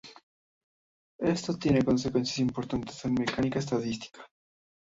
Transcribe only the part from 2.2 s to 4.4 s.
importantes en mecánica estadística.